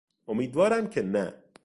امیدوارم 0.27 0.89
که 0.89 1.01
نه! 1.03 1.33